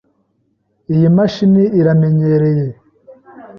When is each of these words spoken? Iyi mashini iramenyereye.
Iyi 0.93 1.07
mashini 1.15 1.63
iramenyereye. 1.79 2.67